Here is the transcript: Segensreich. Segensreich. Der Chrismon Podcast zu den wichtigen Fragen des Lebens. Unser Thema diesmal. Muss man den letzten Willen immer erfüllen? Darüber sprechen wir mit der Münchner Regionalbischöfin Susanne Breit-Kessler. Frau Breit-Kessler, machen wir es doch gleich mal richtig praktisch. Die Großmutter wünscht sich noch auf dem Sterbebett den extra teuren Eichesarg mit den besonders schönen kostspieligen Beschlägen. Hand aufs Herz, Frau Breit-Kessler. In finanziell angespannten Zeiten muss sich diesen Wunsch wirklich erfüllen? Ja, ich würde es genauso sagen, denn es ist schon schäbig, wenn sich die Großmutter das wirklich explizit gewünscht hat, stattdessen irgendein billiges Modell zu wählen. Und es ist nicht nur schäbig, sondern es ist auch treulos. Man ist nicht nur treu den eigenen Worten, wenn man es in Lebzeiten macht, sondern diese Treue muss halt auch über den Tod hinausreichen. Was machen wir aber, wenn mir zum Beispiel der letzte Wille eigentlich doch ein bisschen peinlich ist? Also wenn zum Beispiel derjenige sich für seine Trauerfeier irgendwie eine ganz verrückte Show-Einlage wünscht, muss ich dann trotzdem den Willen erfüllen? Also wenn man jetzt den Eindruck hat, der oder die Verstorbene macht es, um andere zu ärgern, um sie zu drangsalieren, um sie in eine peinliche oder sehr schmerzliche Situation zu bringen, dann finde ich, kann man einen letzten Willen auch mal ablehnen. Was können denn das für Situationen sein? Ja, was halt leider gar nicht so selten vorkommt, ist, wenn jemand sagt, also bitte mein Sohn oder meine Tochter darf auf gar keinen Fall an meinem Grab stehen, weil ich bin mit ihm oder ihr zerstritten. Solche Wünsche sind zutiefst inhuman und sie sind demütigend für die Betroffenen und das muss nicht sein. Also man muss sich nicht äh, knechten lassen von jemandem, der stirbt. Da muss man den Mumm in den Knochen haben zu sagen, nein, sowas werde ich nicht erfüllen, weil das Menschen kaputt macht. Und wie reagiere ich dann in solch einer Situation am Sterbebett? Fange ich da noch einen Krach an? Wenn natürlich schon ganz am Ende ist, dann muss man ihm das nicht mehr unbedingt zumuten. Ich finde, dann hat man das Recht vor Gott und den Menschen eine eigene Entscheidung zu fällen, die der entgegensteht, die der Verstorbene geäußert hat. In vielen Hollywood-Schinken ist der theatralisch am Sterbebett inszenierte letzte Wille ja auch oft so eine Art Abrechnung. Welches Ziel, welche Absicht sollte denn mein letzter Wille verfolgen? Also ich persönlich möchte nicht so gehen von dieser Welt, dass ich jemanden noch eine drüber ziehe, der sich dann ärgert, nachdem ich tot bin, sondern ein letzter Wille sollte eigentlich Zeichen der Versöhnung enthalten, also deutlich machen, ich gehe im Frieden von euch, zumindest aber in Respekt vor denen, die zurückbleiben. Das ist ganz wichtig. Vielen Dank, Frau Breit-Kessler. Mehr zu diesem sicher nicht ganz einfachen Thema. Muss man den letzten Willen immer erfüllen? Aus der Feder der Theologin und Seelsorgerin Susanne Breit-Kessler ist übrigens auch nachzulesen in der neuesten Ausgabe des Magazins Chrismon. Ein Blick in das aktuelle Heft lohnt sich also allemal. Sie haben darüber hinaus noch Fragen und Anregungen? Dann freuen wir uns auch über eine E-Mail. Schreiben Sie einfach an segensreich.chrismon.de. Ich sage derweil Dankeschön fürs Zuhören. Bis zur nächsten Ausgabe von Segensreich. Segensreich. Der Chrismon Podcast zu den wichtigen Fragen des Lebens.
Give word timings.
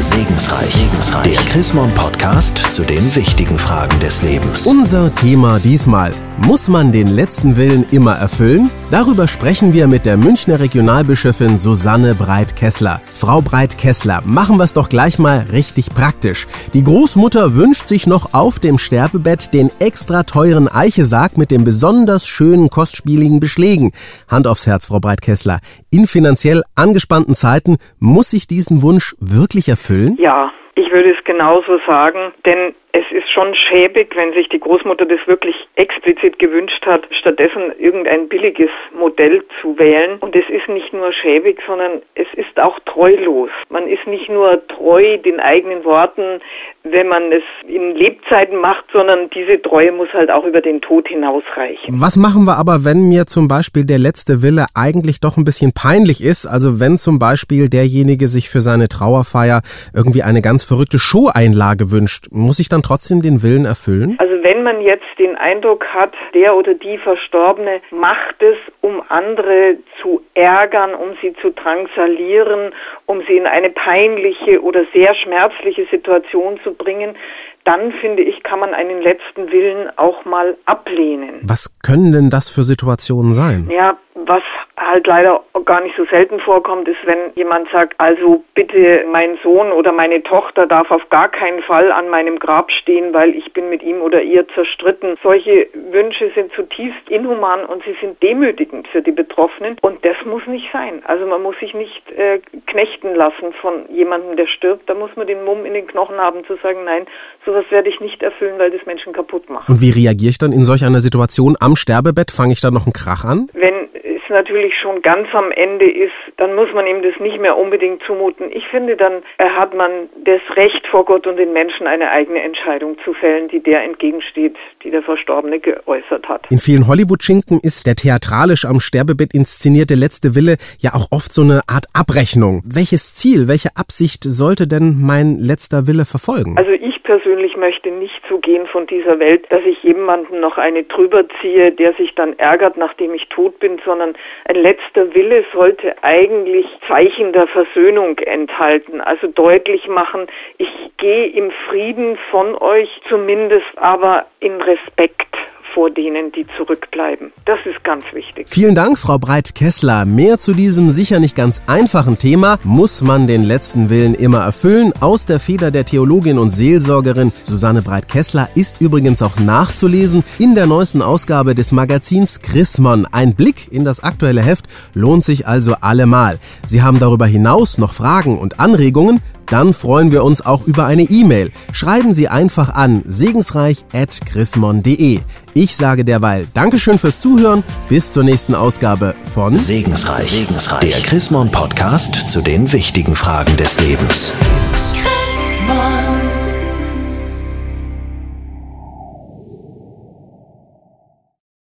Segensreich. 0.00 0.64
Segensreich. 0.64 1.24
Der 1.24 1.42
Chrismon 1.52 1.90
Podcast 1.94 2.56
zu 2.70 2.84
den 2.84 3.14
wichtigen 3.14 3.58
Fragen 3.58 4.00
des 4.00 4.22
Lebens. 4.22 4.66
Unser 4.66 5.14
Thema 5.14 5.60
diesmal. 5.60 6.14
Muss 6.46 6.70
man 6.70 6.90
den 6.90 7.06
letzten 7.06 7.56
Willen 7.58 7.84
immer 7.90 8.14
erfüllen? 8.14 8.70
Darüber 8.90 9.28
sprechen 9.28 9.74
wir 9.74 9.86
mit 9.86 10.06
der 10.06 10.16
Münchner 10.16 10.58
Regionalbischöfin 10.58 11.58
Susanne 11.58 12.14
Breit-Kessler. 12.14 13.02
Frau 13.12 13.42
Breit-Kessler, 13.42 14.22
machen 14.24 14.56
wir 14.56 14.64
es 14.64 14.72
doch 14.72 14.88
gleich 14.88 15.18
mal 15.18 15.46
richtig 15.52 15.90
praktisch. 15.94 16.46
Die 16.72 16.82
Großmutter 16.82 17.54
wünscht 17.54 17.88
sich 17.88 18.06
noch 18.06 18.32
auf 18.32 18.58
dem 18.58 18.78
Sterbebett 18.78 19.52
den 19.52 19.70
extra 19.80 20.22
teuren 20.22 20.66
Eichesarg 20.66 21.36
mit 21.36 21.50
den 21.50 21.62
besonders 21.62 22.26
schönen 22.26 22.70
kostspieligen 22.70 23.38
Beschlägen. 23.38 23.92
Hand 24.26 24.46
aufs 24.46 24.66
Herz, 24.66 24.86
Frau 24.86 24.98
Breit-Kessler. 24.98 25.60
In 25.90 26.06
finanziell 26.06 26.62
angespannten 26.74 27.34
Zeiten 27.34 27.76
muss 27.98 28.30
sich 28.30 28.46
diesen 28.46 28.80
Wunsch 28.80 29.14
wirklich 29.20 29.68
erfüllen? 29.68 30.16
Ja, 30.18 30.50
ich 30.74 30.90
würde 30.90 31.10
es 31.10 31.24
genauso 31.24 31.78
sagen, 31.86 32.32
denn 32.44 32.74
es 32.92 33.04
ist 33.12 33.30
schon 33.30 33.54
schäbig, 33.54 34.16
wenn 34.16 34.32
sich 34.32 34.48
die 34.48 34.58
Großmutter 34.58 35.06
das 35.06 35.20
wirklich 35.26 35.54
explizit 35.76 36.38
gewünscht 36.38 36.84
hat, 36.86 37.06
stattdessen 37.12 37.72
irgendein 37.78 38.28
billiges 38.28 38.70
Modell 38.92 39.44
zu 39.60 39.78
wählen. 39.78 40.18
Und 40.20 40.34
es 40.34 40.48
ist 40.48 40.68
nicht 40.68 40.92
nur 40.92 41.12
schäbig, 41.12 41.60
sondern 41.66 42.02
es 42.14 42.26
ist 42.34 42.58
auch 42.58 42.78
treulos. 42.80 43.50
Man 43.68 43.86
ist 43.86 44.06
nicht 44.06 44.28
nur 44.28 44.66
treu 44.66 45.18
den 45.18 45.38
eigenen 45.38 45.84
Worten, 45.84 46.40
wenn 46.82 47.08
man 47.08 47.30
es 47.32 47.42
in 47.66 47.94
Lebzeiten 47.94 48.56
macht, 48.56 48.84
sondern 48.92 49.28
diese 49.30 49.60
Treue 49.60 49.92
muss 49.92 50.08
halt 50.12 50.30
auch 50.30 50.44
über 50.44 50.60
den 50.60 50.80
Tod 50.80 51.08
hinausreichen. 51.08 52.00
Was 52.00 52.16
machen 52.16 52.44
wir 52.44 52.56
aber, 52.56 52.84
wenn 52.84 53.08
mir 53.08 53.26
zum 53.26 53.48
Beispiel 53.48 53.84
der 53.84 53.98
letzte 53.98 54.42
Wille 54.42 54.66
eigentlich 54.74 55.20
doch 55.20 55.36
ein 55.36 55.44
bisschen 55.44 55.72
peinlich 55.72 56.24
ist? 56.24 56.46
Also 56.46 56.80
wenn 56.80 56.96
zum 56.96 57.18
Beispiel 57.18 57.68
derjenige 57.68 58.26
sich 58.26 58.48
für 58.48 58.60
seine 58.60 58.88
Trauerfeier 58.88 59.60
irgendwie 59.94 60.22
eine 60.22 60.40
ganz 60.40 60.64
verrückte 60.64 60.98
Show-Einlage 60.98 61.90
wünscht, 61.90 62.28
muss 62.32 62.60
ich 62.60 62.68
dann 62.68 62.82
trotzdem 62.82 63.22
den 63.22 63.42
Willen 63.42 63.66
erfüllen? 63.66 64.16
Also 64.18 64.42
wenn 64.42 64.62
man 64.62 64.80
jetzt 64.80 65.04
den 65.18 65.36
Eindruck 65.36 65.86
hat, 65.86 66.14
der 66.34 66.56
oder 66.56 66.74
die 66.74 66.98
Verstorbene 66.98 67.80
macht 67.90 68.42
es, 68.42 68.56
um 68.80 69.02
andere 69.08 69.76
zu 70.00 70.22
ärgern, 70.34 70.94
um 70.94 71.10
sie 71.20 71.34
zu 71.42 71.50
drangsalieren, 71.50 72.72
um 73.06 73.22
sie 73.28 73.36
in 73.36 73.46
eine 73.46 73.70
peinliche 73.70 74.62
oder 74.62 74.84
sehr 74.92 75.14
schmerzliche 75.14 75.86
Situation 75.90 76.58
zu 76.64 76.69
bringen, 76.74 77.16
dann 77.64 77.92
finde 78.00 78.22
ich, 78.22 78.42
kann 78.42 78.60
man 78.60 78.74
einen 78.74 79.02
letzten 79.02 79.50
Willen 79.52 79.90
auch 79.96 80.24
mal 80.24 80.56
ablehnen. 80.64 81.40
Was 81.42 81.78
können 81.80 82.12
denn 82.12 82.30
das 82.30 82.50
für 82.50 82.62
Situationen 82.62 83.32
sein? 83.32 83.68
Ja, 83.70 83.98
was 84.14 84.42
halt 84.76 85.06
leider 85.06 85.42
gar 85.64 85.80
nicht 85.82 85.96
so 85.96 86.04
selten 86.06 86.40
vorkommt, 86.40 86.88
ist, 86.88 86.98
wenn 87.04 87.32
jemand 87.34 87.68
sagt, 87.70 87.94
also 87.98 88.42
bitte 88.54 89.04
mein 89.10 89.38
Sohn 89.42 89.72
oder 89.72 89.92
meine 89.92 90.22
Tochter 90.22 90.66
darf 90.66 90.90
auf 90.90 91.08
gar 91.10 91.28
keinen 91.28 91.62
Fall 91.62 91.92
an 91.92 92.08
meinem 92.08 92.38
Grab 92.38 92.70
stehen, 92.72 93.12
weil 93.12 93.34
ich 93.34 93.52
bin 93.52 93.70
mit 93.70 93.82
ihm 93.82 94.00
oder 94.00 94.22
ihr 94.22 94.46
zerstritten. 94.48 95.16
Solche 95.22 95.68
Wünsche 95.90 96.30
sind 96.34 96.52
zutiefst 96.52 97.08
inhuman 97.08 97.64
und 97.66 97.84
sie 97.84 97.96
sind 98.00 98.20
demütigend 98.22 98.88
für 98.88 99.02
die 99.02 99.12
Betroffenen 99.12 99.76
und 99.80 100.04
das 100.04 100.16
muss 100.24 100.46
nicht 100.46 100.68
sein. 100.72 101.02
Also 101.04 101.26
man 101.26 101.42
muss 101.42 101.58
sich 101.60 101.74
nicht 101.74 102.10
äh, 102.10 102.40
knechten 102.66 103.14
lassen 103.14 103.52
von 103.60 103.88
jemandem, 103.90 104.36
der 104.36 104.46
stirbt. 104.46 104.88
Da 104.88 104.94
muss 104.94 105.10
man 105.16 105.26
den 105.26 105.44
Mumm 105.44 105.64
in 105.64 105.74
den 105.74 105.86
Knochen 105.86 106.16
haben 106.16 106.44
zu 106.46 106.56
sagen, 106.56 106.84
nein, 106.84 107.06
sowas 107.44 107.64
werde 107.70 107.88
ich 107.88 108.00
nicht 108.00 108.22
erfüllen, 108.22 108.58
weil 108.58 108.70
das 108.70 108.84
Menschen 108.86 109.12
kaputt 109.12 109.48
macht. 109.50 109.68
Und 109.68 109.80
wie 109.80 109.90
reagiere 109.90 110.30
ich 110.30 110.38
dann 110.38 110.52
in 110.52 110.64
solch 110.64 110.84
einer 110.84 110.98
Situation 110.98 111.56
am 111.60 111.76
Sterbebett? 111.76 112.30
Fange 112.30 112.52
ich 112.52 112.60
da 112.60 112.70
noch 112.70 112.86
einen 112.86 112.92
Krach 112.92 113.24
an? 113.24 113.48
Wenn 113.52 113.88
natürlich 114.30 114.74
schon 114.80 115.02
ganz 115.02 115.28
am 115.34 115.52
Ende 115.52 115.90
ist, 115.90 116.12
dann 116.36 116.54
muss 116.54 116.72
man 116.72 116.86
ihm 116.86 117.02
das 117.02 117.18
nicht 117.20 117.38
mehr 117.40 117.56
unbedingt 117.56 118.02
zumuten. 118.06 118.50
Ich 118.52 118.66
finde, 118.68 118.96
dann 118.96 119.22
hat 119.38 119.74
man 119.74 120.08
das 120.24 120.40
Recht 120.56 120.86
vor 120.90 121.04
Gott 121.04 121.26
und 121.26 121.36
den 121.36 121.52
Menschen 121.52 121.86
eine 121.86 122.10
eigene 122.10 122.40
Entscheidung 122.40 122.96
zu 123.04 123.12
fällen, 123.12 123.48
die 123.48 123.60
der 123.60 123.82
entgegensteht, 123.82 124.56
die 124.82 124.90
der 124.90 125.02
Verstorbene 125.02 125.58
geäußert 125.58 126.28
hat. 126.28 126.46
In 126.50 126.58
vielen 126.58 126.86
Hollywood-Schinken 126.86 127.60
ist 127.62 127.86
der 127.86 127.94
theatralisch 127.94 128.64
am 128.64 128.80
Sterbebett 128.80 129.34
inszenierte 129.34 129.94
letzte 129.94 130.34
Wille 130.34 130.56
ja 130.78 130.90
auch 130.94 131.08
oft 131.10 131.32
so 131.32 131.42
eine 131.42 131.60
Art 131.66 131.86
Abrechnung. 131.92 132.62
Welches 132.64 133.14
Ziel, 133.14 133.48
welche 133.48 133.70
Absicht 133.76 134.24
sollte 134.24 134.66
denn 134.66 134.96
mein 135.00 135.36
letzter 135.36 135.86
Wille 135.86 136.04
verfolgen? 136.04 136.56
Also 136.56 136.70
ich 136.70 136.99
persönlich 137.02 137.56
möchte 137.56 137.90
nicht 137.90 138.20
so 138.28 138.38
gehen 138.38 138.66
von 138.66 138.86
dieser 138.86 139.18
Welt, 139.18 139.46
dass 139.50 139.62
ich 139.64 139.82
jemanden 139.82 140.40
noch 140.40 140.58
eine 140.58 140.84
drüber 140.84 141.24
ziehe, 141.40 141.72
der 141.72 141.92
sich 141.94 142.14
dann 142.14 142.38
ärgert, 142.38 142.76
nachdem 142.76 143.14
ich 143.14 143.28
tot 143.28 143.58
bin, 143.58 143.80
sondern 143.84 144.14
ein 144.46 144.56
letzter 144.56 145.14
Wille 145.14 145.44
sollte 145.52 145.94
eigentlich 146.02 146.66
Zeichen 146.86 147.32
der 147.32 147.46
Versöhnung 147.46 148.18
enthalten, 148.18 149.00
also 149.00 149.26
deutlich 149.26 149.88
machen, 149.88 150.26
ich 150.58 150.70
gehe 150.98 151.26
im 151.26 151.50
Frieden 151.68 152.18
von 152.30 152.54
euch, 152.56 152.88
zumindest 153.08 153.66
aber 153.76 154.26
in 154.40 154.60
Respekt 154.60 155.29
vor 155.74 155.90
denen, 155.90 156.32
die 156.32 156.46
zurückbleiben. 156.56 157.32
Das 157.44 157.58
ist 157.64 157.82
ganz 157.84 158.04
wichtig. 158.12 158.46
Vielen 158.48 158.74
Dank, 158.74 158.98
Frau 158.98 159.18
Breit-Kessler. 159.18 160.04
Mehr 160.04 160.38
zu 160.38 160.54
diesem 160.54 160.90
sicher 160.90 161.18
nicht 161.18 161.36
ganz 161.36 161.62
einfachen 161.66 162.18
Thema. 162.18 162.58
Muss 162.64 163.02
man 163.02 163.26
den 163.26 163.42
letzten 163.42 163.90
Willen 163.90 164.14
immer 164.14 164.40
erfüllen? 164.40 164.92
Aus 165.00 165.26
der 165.26 165.40
Feder 165.40 165.70
der 165.70 165.84
Theologin 165.84 166.38
und 166.38 166.50
Seelsorgerin 166.50 167.32
Susanne 167.42 167.82
Breit-Kessler 167.82 168.48
ist 168.54 168.80
übrigens 168.80 169.22
auch 169.22 169.38
nachzulesen 169.38 170.24
in 170.38 170.54
der 170.54 170.66
neuesten 170.66 171.02
Ausgabe 171.02 171.54
des 171.54 171.72
Magazins 171.72 172.40
Chrismon. 172.42 173.06
Ein 173.12 173.34
Blick 173.34 173.72
in 173.72 173.84
das 173.84 174.02
aktuelle 174.02 174.42
Heft 174.42 174.66
lohnt 174.94 175.24
sich 175.24 175.46
also 175.46 175.74
allemal. 175.80 176.38
Sie 176.66 176.82
haben 176.82 176.98
darüber 176.98 177.26
hinaus 177.26 177.78
noch 177.78 177.92
Fragen 177.92 178.38
und 178.38 178.60
Anregungen? 178.60 179.20
Dann 179.50 179.74
freuen 179.74 180.12
wir 180.12 180.24
uns 180.24 180.46
auch 180.46 180.64
über 180.64 180.86
eine 180.86 181.02
E-Mail. 181.02 181.50
Schreiben 181.72 182.12
Sie 182.12 182.28
einfach 182.28 182.72
an 182.74 183.02
segensreich.chrismon.de. 183.04 185.20
Ich 185.52 185.76
sage 185.76 186.04
derweil 186.04 186.46
Dankeschön 186.54 186.96
fürs 186.98 187.20
Zuhören. 187.20 187.64
Bis 187.88 188.12
zur 188.12 188.22
nächsten 188.22 188.54
Ausgabe 188.54 189.16
von 189.24 189.56
Segensreich. 189.56 190.30
Segensreich. 190.30 190.78
Der 190.80 191.00
Chrismon 191.02 191.50
Podcast 191.50 192.28
zu 192.28 192.40
den 192.40 192.70
wichtigen 192.72 193.16
Fragen 193.16 193.56
des 193.56 193.80
Lebens. 193.80 194.34